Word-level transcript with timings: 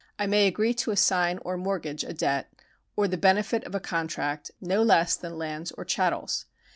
I 0.17 0.25
may 0.25 0.47
agree 0.47 0.73
to 0.73 0.89
assign 0.89 1.37
or 1.45 1.57
mortgage 1.57 2.03
a 2.03 2.11
debt, 2.11 2.51
or 2.95 3.07
the 3.07 3.19
benefit 3.19 3.63
of 3.65 3.75
a 3.75 3.79
contract, 3.79 4.49
no 4.59 4.81
less 4.81 5.15
than 5.15 5.37
lands 5.37 5.71
or 5.73 5.85
chattels. 5.85 6.47